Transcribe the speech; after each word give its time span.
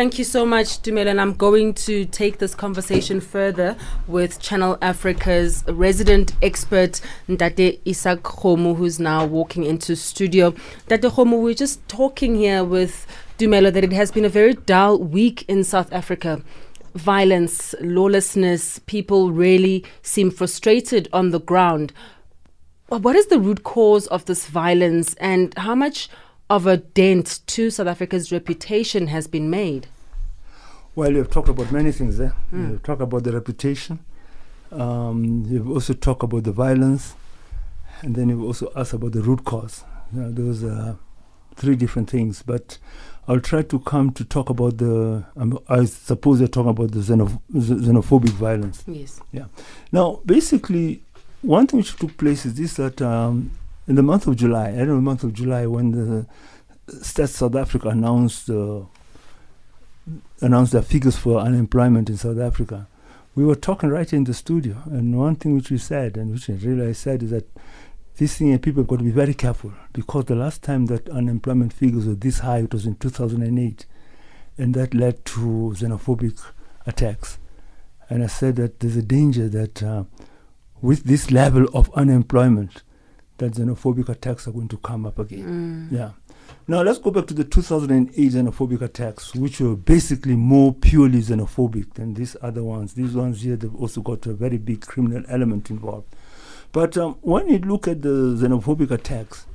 Thank 0.00 0.18
you 0.18 0.24
so 0.24 0.46
much, 0.46 0.80
Dumela. 0.80 1.10
And 1.10 1.20
I'm 1.20 1.34
going 1.34 1.74
to 1.74 2.06
take 2.06 2.38
this 2.38 2.54
conversation 2.54 3.20
further 3.20 3.76
with 4.06 4.40
Channel 4.40 4.78
Africa's 4.80 5.62
resident 5.68 6.32
expert, 6.40 7.02
Ntate 7.28 7.82
Izak 7.82 8.22
Khomo, 8.22 8.74
who's 8.74 8.98
now 8.98 9.26
walking 9.26 9.64
into 9.64 9.94
studio. 9.96 10.52
Ntate 10.88 11.10
Khomo, 11.10 11.42
we're 11.42 11.52
just 11.52 11.86
talking 11.86 12.34
here 12.34 12.64
with 12.64 13.06
Dumela 13.36 13.70
that 13.74 13.84
it 13.84 13.92
has 13.92 14.10
been 14.10 14.24
a 14.24 14.30
very 14.30 14.54
dull 14.54 14.98
week 14.98 15.44
in 15.48 15.64
South 15.64 15.92
Africa. 15.92 16.42
Violence, 16.94 17.74
lawlessness, 17.82 18.78
people 18.86 19.32
really 19.32 19.84
seem 20.00 20.30
frustrated 20.30 21.10
on 21.12 21.28
the 21.28 21.40
ground. 21.40 21.92
What 22.88 23.16
is 23.16 23.26
the 23.26 23.38
root 23.38 23.64
cause 23.64 24.06
of 24.06 24.24
this 24.24 24.46
violence 24.46 25.12
and 25.16 25.52
how 25.58 25.74
much 25.74 26.08
of 26.50 26.66
a 26.66 26.76
dent 26.76 27.40
to 27.46 27.70
South 27.70 27.86
Africa's 27.86 28.32
reputation 28.32 29.06
has 29.06 29.28
been 29.28 29.48
made? 29.48 29.86
Well, 30.96 31.12
you've 31.12 31.30
talked 31.30 31.48
about 31.48 31.70
many 31.70 31.92
things 31.92 32.18
there. 32.18 32.34
Mm. 32.52 32.72
You've 32.72 32.82
talked 32.82 33.00
about 33.00 33.22
the 33.22 33.32
reputation. 33.32 34.00
Um, 34.72 35.46
you've 35.48 35.70
also 35.70 35.94
talked 35.94 36.24
about 36.24 36.42
the 36.42 36.50
violence. 36.50 37.14
And 38.02 38.16
then 38.16 38.28
you've 38.28 38.42
also 38.42 38.72
asked 38.74 38.94
about 38.94 39.12
the 39.12 39.22
root 39.22 39.44
cause. 39.44 39.84
You 40.12 40.22
know, 40.22 40.32
those 40.32 40.64
are 40.64 40.98
three 41.54 41.76
different 41.76 42.10
things. 42.10 42.42
But 42.42 42.78
I'll 43.28 43.40
try 43.40 43.62
to 43.62 43.78
come 43.78 44.10
to 44.12 44.24
talk 44.24 44.50
about 44.50 44.78
the, 44.78 45.24
um, 45.36 45.56
I 45.68 45.84
suppose 45.84 46.40
you're 46.40 46.48
talking 46.48 46.70
about 46.70 46.90
the 46.90 46.98
xenoph- 46.98 47.40
xenophobic 47.52 48.30
violence. 48.30 48.82
Yes. 48.88 49.20
Yeah. 49.30 49.44
Now, 49.92 50.20
basically, 50.26 51.04
one 51.42 51.68
thing 51.68 51.78
which 51.78 51.94
took 51.96 52.16
place 52.16 52.44
is 52.44 52.54
this 52.54 52.74
that 52.74 53.00
um, 53.00 53.52
in 53.90 53.96
the 53.96 54.04
month 54.04 54.28
of 54.28 54.36
July, 54.36 54.68
I 54.68 54.76
don't 54.76 54.86
know, 54.86 54.94
the 54.94 55.00
month 55.02 55.24
of 55.24 55.32
July, 55.32 55.66
when 55.66 55.90
the 55.90 56.26
Stats 56.98 57.30
South 57.30 57.56
Africa 57.56 57.88
announced 57.88 58.48
uh, 58.48 58.82
announced 60.40 60.70
their 60.70 60.82
figures 60.82 61.16
for 61.16 61.40
unemployment 61.40 62.08
in 62.08 62.16
South 62.16 62.38
Africa, 62.38 62.86
we 63.34 63.44
were 63.44 63.56
talking 63.56 63.88
right 63.88 64.12
in 64.12 64.22
the 64.22 64.32
studio, 64.32 64.76
and 64.84 65.18
one 65.18 65.34
thing 65.34 65.56
which 65.56 65.72
we 65.72 65.78
said, 65.78 66.16
and 66.16 66.30
which 66.30 66.48
I 66.48 66.52
really 66.52 66.94
said, 66.94 67.24
is 67.24 67.30
that 67.30 67.48
this 68.16 68.36
thing, 68.36 68.56
people 68.60 68.82
have 68.82 68.88
got 68.88 69.00
to 69.00 69.04
be 69.04 69.10
very 69.10 69.34
careful 69.34 69.72
because 69.92 70.26
the 70.26 70.36
last 70.36 70.62
time 70.62 70.86
that 70.86 71.08
unemployment 71.08 71.72
figures 71.72 72.06
were 72.06 72.14
this 72.14 72.38
high, 72.38 72.58
it 72.58 72.72
was 72.72 72.86
in 72.86 72.94
2008, 72.94 73.86
and 74.56 74.72
that 74.74 74.94
led 74.94 75.24
to 75.24 75.74
xenophobic 75.76 76.40
attacks. 76.86 77.38
And 78.08 78.22
I 78.22 78.28
said 78.28 78.54
that 78.54 78.78
there's 78.78 78.96
a 78.96 79.02
danger 79.02 79.48
that 79.48 79.82
uh, 79.82 80.04
with 80.80 81.02
this 81.02 81.32
level 81.32 81.66
of 81.74 81.92
unemployment, 81.94 82.84
that 83.40 83.52
xenophobic 83.52 84.08
attacks 84.08 84.46
are 84.46 84.52
going 84.52 84.68
to 84.68 84.76
come 84.78 85.04
up 85.06 85.18
again. 85.18 85.88
Mm. 85.90 85.98
Yeah. 85.98 86.10
Now 86.68 86.82
let's 86.82 86.98
go 86.98 87.10
back 87.10 87.26
to 87.26 87.34
the 87.34 87.44
2008 87.44 88.14
xenophobic 88.14 88.80
attacks, 88.80 89.34
which 89.34 89.60
were 89.60 89.74
basically 89.76 90.36
more 90.36 90.72
purely 90.72 91.20
xenophobic 91.20 91.94
than 91.94 92.14
these 92.14 92.36
other 92.42 92.62
ones. 92.62 92.94
These 92.94 93.14
ones 93.14 93.42
here, 93.42 93.56
they've 93.56 93.74
also 93.74 94.00
got 94.00 94.24
a 94.26 94.32
very 94.32 94.58
big 94.58 94.82
criminal 94.82 95.24
element 95.28 95.70
involved. 95.70 96.06
But 96.72 96.96
um, 96.96 97.16
when 97.22 97.48
you 97.48 97.58
look 97.58 97.88
at 97.88 98.02
the 98.02 98.36
xenophobic 98.38 98.90
attacks, 98.90 99.46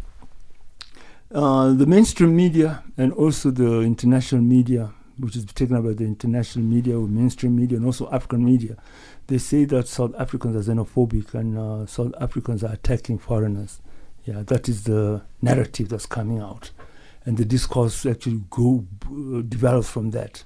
uh, 1.33 1.73
the 1.73 1.85
mainstream 1.85 2.35
media 2.35 2.83
and 2.97 3.13
also 3.13 3.51
the 3.51 3.81
international 3.81 4.41
media, 4.41 4.91
which 5.17 5.35
is 5.35 5.45
taken 5.45 5.75
up 5.75 5.83
by 5.83 5.93
the 5.93 6.03
international 6.03 6.65
media 6.65 6.99
or 6.99 7.07
mainstream 7.07 7.55
media 7.55 7.77
and 7.77 7.85
also 7.85 8.09
African 8.11 8.43
media, 8.43 8.77
they 9.27 9.37
say 9.37 9.65
that 9.65 9.87
South 9.87 10.13
Africans 10.17 10.67
are 10.67 10.73
xenophobic 10.73 11.33
and 11.33 11.57
uh, 11.57 11.85
South 11.85 12.13
Africans 12.19 12.63
are 12.63 12.73
attacking 12.73 13.17
foreigners. 13.17 13.81
Yeah, 14.25 14.41
that 14.45 14.67
is 14.67 14.83
the 14.83 15.21
narrative 15.41 15.89
that's 15.89 16.07
coming 16.07 16.39
out, 16.39 16.71
and 17.25 17.37
the 17.37 17.45
discourse 17.45 18.05
actually 18.05 18.41
go 18.49 18.85
uh, 19.05 19.41
develops 19.41 19.89
from 19.89 20.11
that. 20.11 20.43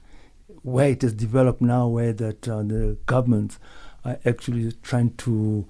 Where 0.64 0.90
it 0.90 1.02
has 1.04 1.14
developed 1.14 1.62
now, 1.62 1.88
where 1.88 2.12
that 2.12 2.48
uh, 2.48 2.64
the 2.64 2.98
governments 3.06 3.58
are 4.04 4.20
actually 4.26 4.74
trying 4.84 5.16
to 5.16 5.66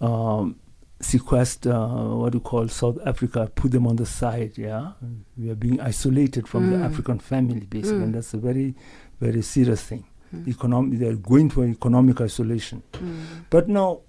um, 0.00 0.58
sequester 1.00 1.72
uh, 1.72 2.14
what 2.16 2.34
you 2.34 2.40
call 2.40 2.68
South 2.68 2.98
Africa, 3.04 3.50
put 3.54 3.70
them 3.70 3.86
on 3.86 3.96
the 3.96 4.06
side. 4.06 4.56
Yeah, 4.56 4.92
we 5.36 5.50
are 5.50 5.54
being 5.54 5.80
isolated 5.80 6.48
from 6.48 6.64
Mm. 6.64 6.70
the 6.78 6.84
African 6.84 7.18
family, 7.18 7.60
basically, 7.60 7.98
Mm. 7.98 8.02
and 8.04 8.14
that's 8.14 8.34
a 8.34 8.38
very, 8.38 8.74
very 9.20 9.42
serious 9.42 9.82
thing. 9.82 10.04
Mm. 10.34 10.48
Economic, 10.48 10.98
they're 10.98 11.16
going 11.16 11.50
to 11.50 11.64
economic 11.64 12.20
isolation. 12.20 12.82
Mm. 12.92 13.16
But 13.50 13.68
now, 13.68 14.00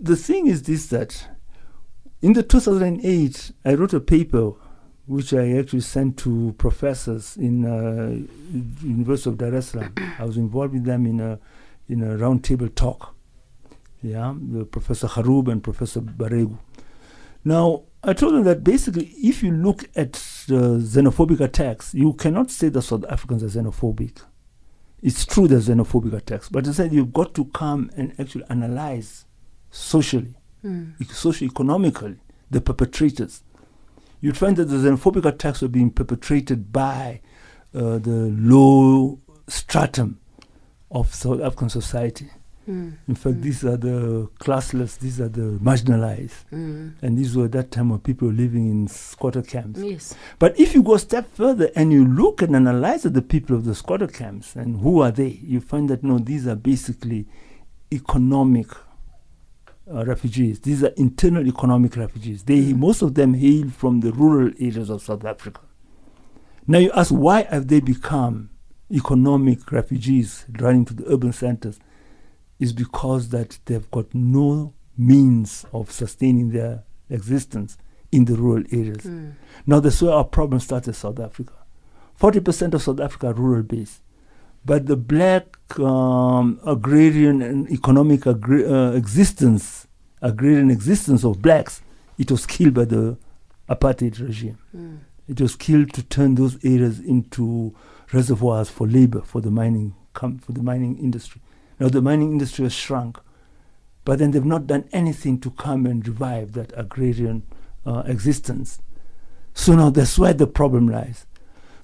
the 0.00 0.16
thing 0.16 0.46
is 0.48 0.62
this 0.62 0.88
that 0.88 1.28
in 2.20 2.32
the 2.32 2.42
2008, 2.42 3.52
I 3.64 3.74
wrote 3.74 3.94
a 3.94 4.00
paper 4.00 4.52
which 5.06 5.32
I 5.34 5.52
actually 5.58 5.82
sent 5.82 6.16
to 6.18 6.54
professors 6.58 7.36
in 7.36 7.64
uh, 7.64 8.16
University 8.82 9.28
of 9.30 9.36
Dar 9.38 9.54
es 9.54 9.66
Salaam. 9.68 9.92
I 10.18 10.24
was 10.24 10.36
involved 10.36 10.72
with 10.74 10.84
them 10.84 11.06
in 11.06 11.20
a 11.20 11.38
in 11.88 12.02
a 12.02 12.16
roundtable 12.16 12.74
talk. 12.74 13.14
Yeah, 14.04 14.34
the 14.38 14.66
Professor 14.66 15.06
Haroub 15.08 15.48
and 15.50 15.62
Professor 15.64 16.02
Baregu. 16.02 16.58
Now, 17.42 17.84
I 18.02 18.12
told 18.12 18.34
them 18.34 18.44
that 18.44 18.62
basically, 18.62 19.06
if 19.16 19.42
you 19.42 19.50
look 19.50 19.84
at 19.96 20.12
the 20.46 20.78
xenophobic 20.78 21.40
attacks, 21.40 21.94
you 21.94 22.12
cannot 22.12 22.50
say 22.50 22.68
that 22.68 22.82
South 22.82 23.04
Africans 23.08 23.42
are 23.42 23.46
xenophobic. 23.62 24.20
It's 25.00 25.24
true 25.24 25.48
there's 25.48 25.68
xenophobic 25.68 26.12
attacks, 26.12 26.50
but 26.50 26.68
I 26.68 26.72
said 26.72 26.92
you've 26.92 27.14
got 27.14 27.32
to 27.34 27.46
come 27.46 27.90
and 27.96 28.12
actually 28.18 28.44
analyze 28.50 29.24
socially, 29.70 30.34
Mm. 30.62 31.00
ec- 31.00 31.12
socio-economically, 31.12 32.16
the 32.50 32.60
perpetrators. 32.60 33.42
You'd 34.20 34.36
find 34.38 34.56
that 34.56 34.66
the 34.66 34.76
xenophobic 34.76 35.24
attacks 35.24 35.62
were 35.62 35.68
being 35.68 35.90
perpetrated 35.90 36.72
by 36.72 37.20
uh, 37.74 37.98
the 37.98 38.32
low 38.38 39.18
stratum 39.48 40.20
of 40.90 41.14
South 41.14 41.40
African 41.40 41.68
society. 41.70 42.30
Mm. 42.68 42.92
In 43.08 43.14
fact, 43.14 43.36
Mm. 43.36 43.42
these 43.42 43.64
are 43.64 43.76
the 43.76 44.28
classless, 44.40 44.98
these 44.98 45.20
are 45.20 45.28
the 45.28 45.58
marginalized. 45.62 46.44
Mm. 46.52 46.92
And 47.02 47.18
these 47.18 47.36
were 47.36 47.48
that 47.48 47.70
time 47.70 47.90
of 47.90 48.02
people 48.02 48.28
living 48.28 48.70
in 48.70 48.88
squatter 48.88 49.42
camps. 49.42 49.80
Yes. 49.80 50.14
But 50.38 50.58
if 50.58 50.74
you 50.74 50.82
go 50.82 50.94
a 50.94 50.98
step 50.98 51.26
further 51.34 51.70
and 51.76 51.92
you 51.92 52.06
look 52.06 52.40
and 52.42 52.56
analyze 52.56 53.02
the 53.02 53.22
people 53.22 53.54
of 53.56 53.64
the 53.64 53.74
squatter 53.74 54.06
camps 54.06 54.56
and 54.56 54.80
who 54.80 55.00
are 55.00 55.10
they, 55.10 55.28
you 55.42 55.60
find 55.60 55.88
that 55.90 56.02
no, 56.02 56.18
these 56.18 56.46
are 56.46 56.56
basically 56.56 57.26
economic 57.92 58.68
uh, 59.92 60.04
refugees. 60.06 60.60
These 60.60 60.82
are 60.82 60.92
internal 60.96 61.46
economic 61.46 61.96
refugees. 61.96 62.42
They 62.44 62.72
Mm. 62.72 62.78
most 62.78 63.02
of 63.02 63.14
them 63.14 63.34
hail 63.34 63.68
from 63.68 64.00
the 64.00 64.12
rural 64.12 64.50
areas 64.58 64.88
of 64.88 65.02
South 65.02 65.24
Africa. 65.26 65.60
Now 66.66 66.78
you 66.78 66.90
ask 66.92 67.10
why 67.10 67.42
have 67.42 67.68
they 67.68 67.80
become 67.80 68.48
economic 68.90 69.70
refugees 69.70 70.46
running 70.58 70.86
to 70.86 70.94
the 70.94 71.04
urban 71.12 71.32
centers? 71.32 71.78
Is 72.64 72.72
because 72.72 73.22
that 73.28 73.50
they've 73.66 73.90
got 73.90 74.08
no 74.14 74.72
means 74.96 75.66
of 75.72 75.90
sustaining 75.90 76.48
their 76.58 76.74
existence 77.10 77.70
in 78.10 78.24
the 78.24 78.36
rural 78.44 78.64
areas. 78.80 79.04
Mm. 79.04 79.34
Now 79.66 79.80
that's 79.80 80.00
where 80.02 80.14
our 80.18 80.28
problem 80.38 80.60
starts 80.60 80.88
in 80.88 80.94
South 80.94 81.20
Africa. 81.28 81.52
Forty 82.14 82.40
percent 82.40 82.72
of 82.74 82.80
South 82.82 83.00
Africa 83.06 83.24
are 83.28 83.34
rural 83.34 83.64
based, 83.74 84.00
but 84.64 84.80
the 84.86 84.96
black 84.96 85.46
um, 85.78 86.46
agrarian 86.74 87.42
and 87.42 87.70
economic 87.70 88.26
agri- 88.26 88.66
uh, 88.76 88.92
existence, 88.92 89.86
agrarian 90.22 90.70
existence 90.70 91.22
of 91.24 91.42
blacks, 91.42 91.82
it 92.22 92.30
was 92.30 92.46
killed 92.46 92.74
by 92.80 92.86
the 92.86 93.18
apartheid 93.68 94.16
regime. 94.26 94.58
Mm. 94.74 94.98
It 95.32 95.40
was 95.40 95.54
killed 95.56 95.92
to 95.96 96.02
turn 96.02 96.34
those 96.36 96.56
areas 96.64 96.96
into 97.00 97.74
reservoirs 98.12 98.68
for 98.70 98.86
labor 98.86 99.22
for 99.22 99.40
the 99.42 99.50
mining 99.50 99.94
com- 100.12 100.38
for 100.38 100.52
the 100.52 100.62
mining 100.62 100.98
industry. 100.98 101.40
Now 101.80 101.88
the 101.88 102.02
mining 102.02 102.32
industry 102.32 102.64
has 102.64 102.72
shrunk, 102.72 103.18
but 104.04 104.18
then 104.18 104.30
they've 104.30 104.44
not 104.44 104.66
done 104.66 104.88
anything 104.92 105.40
to 105.40 105.50
come 105.50 105.86
and 105.86 106.06
revive 106.06 106.52
that 106.52 106.72
agrarian 106.76 107.42
uh, 107.86 108.02
existence. 108.06 108.80
So 109.54 109.74
now 109.74 109.90
that's 109.90 110.18
where 110.18 110.32
the 110.34 110.46
problem 110.46 110.88
lies. 110.88 111.26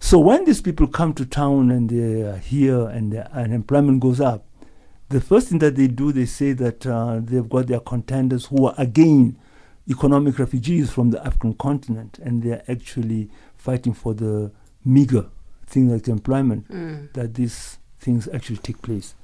So 0.00 0.18
when 0.18 0.44
these 0.44 0.60
people 0.62 0.86
come 0.86 1.12
to 1.14 1.26
town 1.26 1.70
and 1.70 1.88
they 1.90 2.22
are 2.22 2.36
here 2.38 2.88
and 2.88 3.12
their 3.12 3.28
unemployment 3.32 4.00
goes 4.00 4.20
up, 4.20 4.44
the 5.08 5.20
first 5.20 5.48
thing 5.48 5.58
that 5.58 5.76
they 5.76 5.88
do, 5.88 6.12
they 6.12 6.25
say 6.26 6.52
that 6.52 6.86
uh, 6.86 7.20
they've 7.22 7.48
got 7.48 7.66
their 7.66 7.81
contenders 7.81 8.46
who 8.46 8.66
are 8.66 8.75
again 8.78 9.36
economic 9.88 10.38
refugees 10.38 10.90
from 10.90 11.10
the 11.10 11.25
African 11.26 11.52
continent, 11.54 12.19
and 12.22 12.43
they're 12.43 12.62
actually 12.69 13.28
fighting 13.56 13.93
for 13.93 14.14
the 14.14 14.52
meager 14.84 15.26
thing 15.66 15.90
like 15.90 16.06
employment 16.08 16.69
Mm. 16.70 17.12
that 17.14 17.34
these 17.34 17.78
things 17.98 18.28
actually 18.32 18.58
take 18.58 18.81
place. 18.82 19.14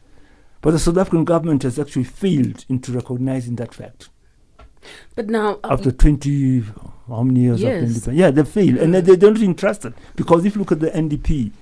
But 0.67 0.73
the 0.73 0.81
South 0.81 0.97
African 0.99 1.25
government 1.25 1.63
has 1.63 1.79
actually 1.79 2.03
failed 2.03 2.65
into 2.69 2.91
recognizing 2.91 3.55
that 3.55 3.73
fact. 3.73 4.09
But 5.15 5.29
now, 5.31 5.61
uh, 5.63 5.69
After 5.71 5.93
20, 5.93 6.65
how 7.07 7.23
many 7.23 7.43
years 7.43 7.61
Yes. 7.63 7.83
of 7.85 7.89
independence? 7.89 8.19
Yeah, 8.19 8.33
they 8.33 8.43
fail. 8.43 8.81
And 8.81 8.93
they, 8.93 9.01
they 9.01 9.15
don't 9.15 9.37
even 9.37 9.55
trust 9.55 9.85
it. 9.85 9.95
Because 10.17 10.45
if 10.45 10.57
you 10.57 10.59
look 10.63 10.73
at 10.73 10.81
the 10.81 10.91
NDP, 10.91 11.53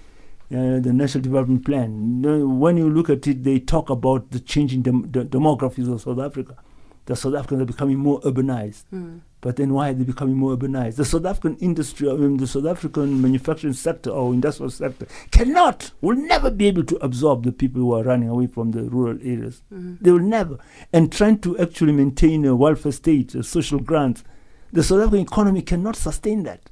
uh, 0.51 0.81
the 0.81 0.91
National 0.95 1.21
Development 1.23 1.63
Plan, 1.63 2.23
when 2.59 2.79
you 2.79 2.89
look 2.89 3.11
at 3.11 3.27
it, 3.27 3.45
they 3.45 3.59
talk 3.61 3.91
about 3.91 4.31
the 4.31 4.41
changing 4.41 4.81
dem- 4.81 5.11
the 5.13 5.23
demographies 5.27 5.93
of 5.93 6.01
South 6.01 6.19
Africa. 6.19 6.57
The 7.05 7.15
South 7.15 7.35
Africans 7.35 7.61
are 7.61 7.67
becoming 7.67 7.99
more 7.99 8.23
urbanized. 8.23 8.85
mm. 8.91 9.21
But 9.45 9.57
then 9.57 9.75
why 9.75 9.91
are 9.91 9.93
they 9.93 10.05
becoming 10.05 10.37
more 10.37 10.57
urbanized? 10.57 10.97
The 10.97 11.05
South 11.05 11.27
African 11.27 11.59
industry, 11.59 12.09
I 12.09 12.15
mean, 12.15 12.39
the 12.39 12.47
South 12.47 12.65
African 12.65 13.21
manufacturing 13.21 13.75
sector 13.75 14.09
or 14.09 14.33
industrial 14.33 14.71
sector 14.71 15.07
cannot, 15.33 15.91
will 16.01 16.17
never 16.17 16.51
be 16.51 16.67
able 16.67 16.83
to 16.85 16.97
absorb 17.05 17.45
the 17.45 17.53
people 17.53 17.83
who 17.83 17.93
are 17.93 18.03
running 18.03 18.31
away 18.31 18.47
from 18.47 18.71
the 18.71 18.85
rural 18.85 19.19
areas. 19.23 19.61
Mm. 19.71 19.99
They 20.01 20.13
will 20.13 20.21
never. 20.21 20.57
And 20.95 21.13
trying 21.13 21.41
to 21.41 21.59
actually 21.59 21.93
maintain 21.93 22.47
a 22.47 22.57
welfare 22.57 22.91
state, 22.91 23.35
a 23.35 23.43
social 23.43 23.81
grants, 23.81 24.25
the 24.73 24.83
South 24.83 25.01
African 25.01 25.27
economy 25.27 25.61
cannot 25.61 25.97
sustain 25.97 26.45
that. 26.45 26.71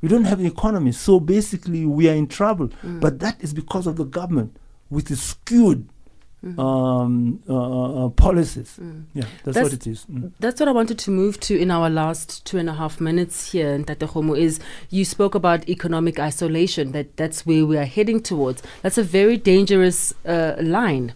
We 0.00 0.08
don't 0.08 0.24
have 0.24 0.40
an 0.40 0.46
economy. 0.46 0.92
So 0.92 1.20
basically, 1.20 1.84
we 1.84 2.08
are 2.08 2.14
in 2.14 2.28
trouble. 2.28 2.68
Mm. 2.82 3.00
But 3.00 3.18
that 3.18 3.44
is 3.44 3.52
because 3.52 3.86
of 3.86 3.96
the 3.96 4.04
government 4.04 4.56
with 4.88 5.10
its 5.10 5.20
skewed 5.20 5.90
Mhm. 6.44 6.58
um, 6.58 7.40
uh, 7.48 8.06
uh, 8.06 8.08
policies. 8.10 8.78
Mm. 8.80 9.04
Yeah, 9.12 9.22
that's, 9.44 9.56
That's- 9.56 9.64
what 9.64 9.72
it 9.72 9.86
is. 9.88 10.06
Mm. 10.06 10.30
That's 10.38 10.60
what 10.60 10.68
I 10.68 10.72
wanted 10.72 10.96
to 11.00 11.10
move 11.10 11.40
to 11.40 11.58
in 11.58 11.70
our 11.72 11.90
last 11.90 12.44
two 12.46 12.58
and 12.58 12.68
a 12.70 12.74
half 12.74 13.00
minutes 13.00 13.50
here, 13.50 13.76
Ntate 13.76 14.06
Khomo, 14.08 14.38
is 14.38 14.60
you 14.88 15.04
spoke 15.04 15.34
about 15.34 15.68
economic 15.68 16.20
isolation, 16.20 16.92
that 16.92 17.16
that's 17.16 17.44
where 17.44 17.66
we 17.66 17.76
are 17.76 17.84
heading 17.86 18.20
towards. 18.22 18.62
That's 18.82 18.98
a 18.98 19.02
very 19.02 19.36
dangerous 19.36 20.14
uh, 20.24 20.54
line. 20.60 21.14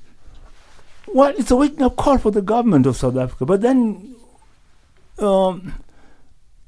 Well, 1.15 1.33
it's 1.39 1.51
a 1.53 1.57
waking 1.57 1.83
up 1.83 1.97
call 1.97 2.19
for 2.19 2.33
the 2.33 2.43
government 2.43 2.87
of 2.87 2.97
South 2.97 3.17
Africa. 3.17 3.47
But 3.47 3.61
then 3.61 4.17
um, 5.19 5.75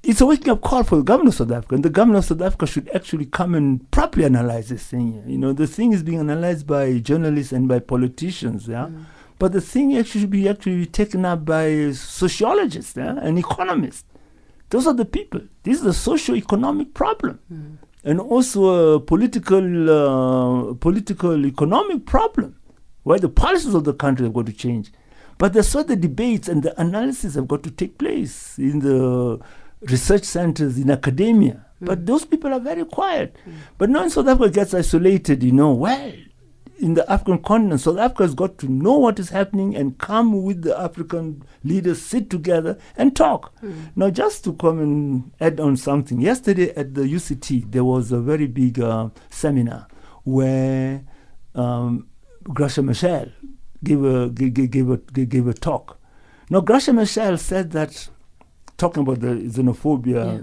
it's 0.04 0.20
a 0.20 0.26
waking 0.26 0.50
up 0.50 0.60
call 0.60 0.84
for 0.84 0.96
the 0.96 1.02
government 1.02 1.34
of 1.34 1.46
South 1.46 1.56
Africa. 1.56 1.74
And 1.74 1.84
the 1.84 1.90
government 1.90 2.18
of 2.18 2.24
South 2.26 2.42
Africa 2.42 2.66
should 2.66 2.88
actually 2.94 3.26
come 3.26 3.54
and 3.54 3.90
properly 3.90 4.24
analyze 4.24 4.68
this 4.68 4.86
thing. 4.86 5.22
You 5.26 5.38
know, 5.38 5.52
the 5.52 5.66
thing 5.66 5.92
is 5.92 6.02
being 6.02 6.20
analyzed 6.20 6.66
by 6.66 6.98
journalists 6.98 7.52
and 7.52 7.68
by 7.68 7.78
politicians. 7.78 8.68
Yeah. 8.68 8.86
Mm. 8.86 9.04
But 9.38 9.52
the 9.52 9.60
thing 9.60 9.96
actually 9.96 10.22
should 10.22 10.30
be 10.30 10.48
actually 10.48 10.86
taken 10.86 11.24
up 11.24 11.44
by 11.44 11.90
sociologists 11.92 12.96
yeah, 12.96 13.18
and 13.20 13.38
economists. 13.38 14.04
Those 14.70 14.86
are 14.86 14.94
the 14.94 15.04
people. 15.04 15.40
This 15.62 15.80
is 15.80 15.86
a 15.86 15.92
socio-economic 15.92 16.94
problem, 16.94 17.38
Mm. 17.52 17.78
and 18.04 18.20
also 18.20 18.94
a 18.94 19.00
political, 19.00 19.90
uh, 19.90 20.74
political, 20.74 21.46
economic 21.46 22.06
problem, 22.06 22.56
where 23.02 23.18
the 23.18 23.28
policies 23.28 23.74
of 23.74 23.84
the 23.84 23.94
country 23.94 24.24
have 24.24 24.34
got 24.34 24.46
to 24.46 24.52
change. 24.52 24.92
But 25.36 25.52
that's 25.52 25.74
where 25.74 25.84
the 25.84 25.96
debates 25.96 26.48
and 26.48 26.62
the 26.62 26.80
analysis 26.80 27.34
have 27.34 27.48
got 27.48 27.62
to 27.64 27.70
take 27.70 27.98
place 27.98 28.56
in 28.58 28.78
the 28.80 29.40
research 29.90 30.24
centers, 30.24 30.78
in 30.78 30.90
academia. 30.90 31.66
But 31.80 32.00
Mm. 32.00 32.06
those 32.06 32.24
people 32.24 32.52
are 32.52 32.60
very 32.60 32.84
quiet. 32.84 33.36
But 33.78 33.90
now 33.90 34.04
in 34.04 34.10
South 34.10 34.28
Africa 34.28 34.50
gets 34.50 34.74
isolated, 34.74 35.42
you 35.42 35.52
know, 35.52 35.72
well, 35.74 36.12
in 36.78 36.94
the 36.94 37.08
African 37.10 37.38
continent, 37.38 37.80
South 37.80 37.98
Africa 37.98 38.22
has 38.24 38.34
got 38.34 38.58
to 38.58 38.68
know 38.68 38.96
what 38.98 39.18
is 39.18 39.30
happening 39.30 39.76
and 39.76 39.96
come 39.98 40.42
with 40.42 40.62
the 40.62 40.78
African 40.78 41.42
leaders, 41.62 42.00
sit 42.02 42.30
together 42.30 42.78
and 42.96 43.14
talk. 43.14 43.52
Mm. 43.62 43.74
Now, 43.96 44.10
just 44.10 44.44
to 44.44 44.54
come 44.54 44.80
and 44.80 45.30
add 45.40 45.60
on 45.60 45.76
something, 45.76 46.20
yesterday 46.20 46.70
at 46.74 46.94
the 46.94 47.02
UCT, 47.02 47.70
there 47.70 47.84
was 47.84 48.10
a 48.12 48.20
very 48.20 48.46
big 48.46 48.80
uh, 48.80 49.10
seminar 49.30 49.86
where 50.24 51.02
um, 51.54 52.06
Graça 52.44 52.82
Machel 52.82 53.30
gave 53.82 54.02
a, 54.04 54.28
gave, 54.30 54.90
a, 54.90 54.96
gave 54.96 55.46
a 55.46 55.52
talk. 55.54 55.98
Now, 56.50 56.60
Graça 56.60 56.92
Machel 56.92 57.38
said 57.38 57.70
that, 57.72 58.08
talking 58.76 59.02
about 59.02 59.20
the 59.20 59.28
xenophobia 59.48 60.38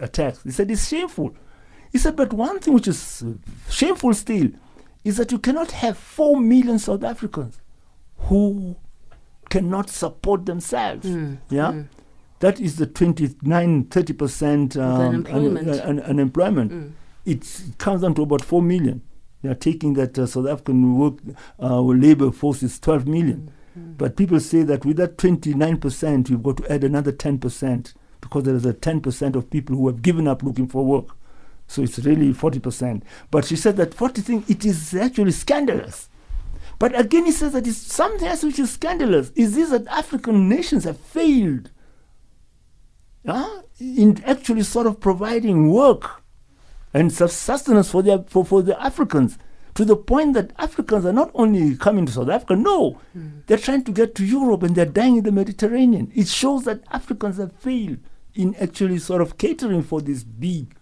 uh, 0.00 0.04
attacks, 0.04 0.42
he 0.42 0.50
said 0.50 0.70
it's 0.70 0.88
shameful. 0.88 1.34
He 1.92 1.98
said, 1.98 2.14
but 2.16 2.32
one 2.32 2.58
thing 2.60 2.74
which 2.74 2.88
is 2.88 3.22
uh, 3.26 3.32
shameful 3.70 4.14
still 4.14 4.48
is 5.04 5.16
that 5.16 5.32
you 5.32 5.38
cannot 5.38 5.70
have 5.72 5.96
4 5.98 6.40
million 6.40 6.78
South 6.78 7.02
Africans 7.02 7.60
who 8.18 8.76
cannot 9.48 9.90
support 9.90 10.46
themselves. 10.46 11.06
Mm. 11.06 11.38
Yeah? 11.48 11.72
Mm. 11.72 11.88
That 12.40 12.60
is 12.60 12.76
the 12.76 12.86
29, 12.86 13.84
30% 13.84 14.76
um, 14.76 15.00
unemployment. 15.26 15.68
un- 15.68 15.80
un- 15.80 16.00
unemployment. 16.00 16.72
Mm. 16.72 16.92
It 17.26 17.62
comes 17.78 18.02
down 18.02 18.14
to 18.14 18.22
about 18.22 18.42
4 18.42 18.62
million. 18.62 19.02
They 19.42 19.48
are 19.48 19.54
taking 19.54 19.94
that 19.94 20.18
uh, 20.18 20.26
South 20.26 20.46
African 20.46 20.98
work 20.98 21.14
uh, 21.58 21.80
labor 21.80 22.30
force 22.30 22.62
is 22.62 22.78
12 22.78 23.06
million. 23.06 23.50
But 23.76 24.16
people 24.16 24.40
say 24.40 24.62
that 24.64 24.84
with 24.84 24.96
that 24.96 25.16
29%, 25.16 26.28
you've 26.28 26.42
got 26.42 26.56
to 26.58 26.72
add 26.72 26.84
another 26.84 27.12
10% 27.12 27.94
because 28.20 28.42
there 28.44 28.54
is 28.54 28.66
a 28.66 28.74
10% 28.74 29.36
of 29.36 29.50
people 29.50 29.76
who 29.76 29.86
have 29.86 30.02
given 30.02 30.26
up 30.26 30.42
looking 30.42 30.66
for 30.66 30.84
work. 30.84 31.16
So 31.66 31.82
it's 31.82 31.98
really 32.00 32.32
40%. 32.32 33.02
But 33.30 33.44
she 33.44 33.56
said 33.56 33.76
that 33.76 33.94
40 33.94 34.22
thing, 34.22 34.44
it 34.48 34.64
is 34.64 34.94
actually 34.94 35.30
scandalous. 35.30 36.08
But 36.78 36.98
again, 36.98 37.26
he 37.26 37.32
says 37.32 37.52
that 37.52 37.66
it's 37.66 37.78
something 37.78 38.26
else 38.26 38.42
which 38.42 38.58
is 38.58 38.72
scandalous. 38.72 39.30
Is 39.36 39.54
this 39.54 39.70
that 39.70 39.86
African 39.86 40.48
nations 40.48 40.84
have 40.84 40.98
failed 40.98 41.70
uh, 43.26 43.60
in 43.78 44.22
actually 44.24 44.62
sort 44.62 44.86
of 44.86 44.98
providing 44.98 45.70
work 45.70 46.22
and 46.92 47.12
sus- 47.12 47.34
sustenance 47.34 47.90
for, 47.90 48.02
their, 48.02 48.24
for, 48.26 48.44
for 48.44 48.62
the 48.62 48.80
Africans 48.82 49.38
to 49.74 49.84
the 49.84 49.96
point 49.96 50.34
that 50.34 50.52
Africans 50.58 51.04
are 51.06 51.12
not 51.12 51.30
only 51.34 51.76
coming 51.76 52.06
to 52.06 52.12
South 52.12 52.28
Africa, 52.28 52.56
no, 52.56 52.98
Mm. 53.16 53.42
they're 53.46 53.58
trying 53.58 53.84
to 53.84 53.92
get 53.92 54.14
to 54.16 54.24
Europe 54.24 54.62
and 54.62 54.74
they're 54.74 54.84
dying 54.86 55.16
in 55.18 55.24
the 55.24 55.32
Mediterranean. 55.32 56.10
It 56.14 56.28
shows 56.28 56.64
that 56.64 56.82
Africans 56.90 57.36
have 57.38 57.52
failed 57.52 57.98
in 58.34 58.54
actually 58.56 58.98
sort 58.98 59.20
of 59.22 59.38
catering 59.38 59.82
for 59.82 60.00
this 60.00 60.22
big 60.24 60.74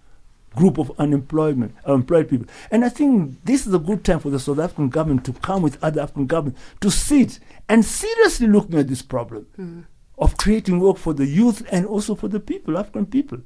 group 0.56 0.79
of 0.79 0.90
unemployment 0.99 1.75
unemployed 1.85 2.29
people. 2.29 2.46
And 2.70 2.85
I 2.85 2.88
think 2.88 3.44
this 3.44 3.67
is 3.67 3.75
a 3.75 3.79
good 3.79 4.02
time 4.05 4.19
for 4.20 4.31
the 4.31 4.40
South 4.40 4.58
African 4.58 4.88
government 4.88 5.25
to 5.26 5.32
come 5.35 5.62
with 5.62 5.82
other 5.82 6.00
African 6.00 6.26
governments 6.26 6.61
to 6.81 6.90
sit 6.90 7.38
and 7.69 7.85
seriously 7.85 8.46
looking 8.49 8.79
at 8.79 8.88
this 8.88 9.02
problem 9.02 9.46
Mm. 9.58 9.85
of 10.19 10.37
creating 10.37 10.81
work 10.81 10.96
for 10.96 11.12
the 11.14 11.26
youth 11.26 11.62
and 11.70 11.87
also 11.87 12.14
for 12.14 12.29
the 12.29 12.40
people, 12.40 12.76
African 12.79 13.06
people. 13.06 13.38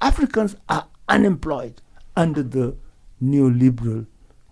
Africans 0.00 0.56
are 0.68 0.86
unemployed 1.08 1.80
under 2.16 2.42
the 2.42 2.76
neoliberal 3.22 4.06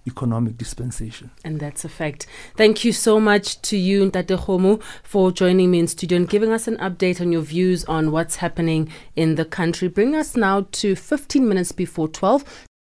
economic 0.06 0.56
dispensation. 0.56 1.30
And 1.44 1.60
that's 1.60 1.84
a 1.84 1.88
fact. 1.88 2.26
Thank 2.56 2.84
you 2.84 2.92
so 2.92 3.20
much 3.20 3.60
to 3.62 3.76
you, 3.76 4.10
Ntate 4.10 4.38
Khomo, 4.38 4.82
for 5.02 5.30
joining 5.30 5.70
me 5.70 5.80
in 5.80 5.86
studio 5.88 6.16
and 6.16 6.28
giving 6.28 6.52
us 6.52 6.68
an 6.68 6.76
update 6.78 7.20
on 7.20 7.32
your 7.32 7.42
views 7.42 7.84
on 7.84 8.12
what's 8.12 8.36
happening 8.36 8.90
in 9.14 9.34
the 9.34 9.44
country. 9.44 9.88
Bring 9.88 10.14
us 10.14 10.36
now 10.36 10.66
to 10.72 10.94
15 10.94 11.48
minutes 11.48 11.72
before 11.72 12.08
12. 12.08 12.66